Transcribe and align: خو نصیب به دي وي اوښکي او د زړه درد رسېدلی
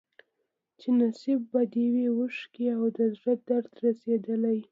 خو 0.79 0.89
نصیب 0.99 1.39
به 1.51 1.61
دي 1.71 1.85
وي 1.93 2.05
اوښکي 2.15 2.65
او 2.77 2.83
د 2.97 2.99
زړه 3.15 3.33
درد 3.47 3.71
رسېدلی 3.85 4.57